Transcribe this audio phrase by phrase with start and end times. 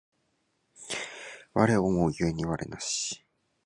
[1.53, 3.23] 我思う故に我なし